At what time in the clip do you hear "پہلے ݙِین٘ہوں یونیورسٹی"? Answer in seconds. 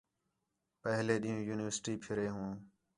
0.83-1.93